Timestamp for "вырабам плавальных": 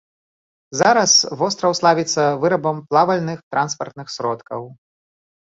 2.47-3.45